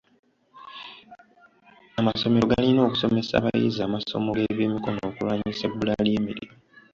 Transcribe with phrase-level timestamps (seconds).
[1.99, 6.55] Amasomero galina okusomesa abayizi amasomo g'ebyemikono okulwanyisa ebbula ly'emirimu.